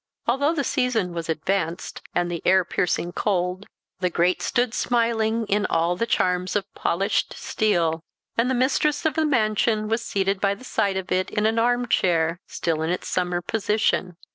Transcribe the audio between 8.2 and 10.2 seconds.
and the mistress of the mansion was